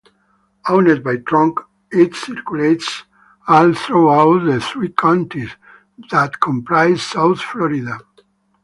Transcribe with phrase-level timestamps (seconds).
[0.67, 1.59] Owned by Tronc,
[1.91, 3.03] it circulates
[3.47, 5.51] all throughout the three counties
[6.09, 7.99] that comprise South Florida.